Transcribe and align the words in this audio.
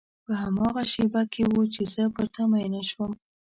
په 0.25 0.33
هماغه 0.41 0.83
شېبه 0.91 1.21
کې 1.33 1.43
و 1.51 1.55
چې 1.73 1.81
زه 1.93 2.03
پر 2.15 2.25
تا 2.33 2.43
مینه 2.51 2.81
شوم. 2.89 3.11